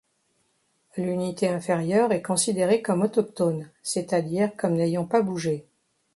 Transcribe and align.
L’unité 0.97 1.47
inférieure 1.47 2.11
est 2.11 2.23
considérée 2.23 2.81
comme 2.81 3.03
autochtone, 3.03 3.69
c’est-à-dire 3.83 4.49
comme 4.57 4.73
n’ayant 4.73 5.05
pas 5.05 5.21
bougé. 5.21 5.67